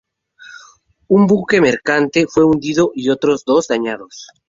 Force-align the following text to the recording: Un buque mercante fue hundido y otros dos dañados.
Un 1.09 1.27
buque 1.27 1.61
mercante 1.61 2.25
fue 2.27 2.43
hundido 2.43 2.91
y 2.95 3.09
otros 3.11 3.45
dos 3.45 3.67
dañados. 3.67 4.29